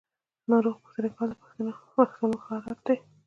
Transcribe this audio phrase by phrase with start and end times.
[0.49, 1.35] ناروغ پوښتنه کول د
[1.95, 2.97] پښتنو ښه عادت دی.